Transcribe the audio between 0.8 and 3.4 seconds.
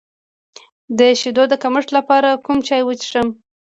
د شیدو د کمښت لپاره کوم چای وڅښم؟